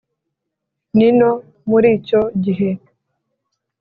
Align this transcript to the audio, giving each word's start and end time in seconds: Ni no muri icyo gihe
Ni 0.97 1.07
no 1.17 1.29
muri 1.69 1.87
icyo 1.97 2.21
gihe 2.43 2.69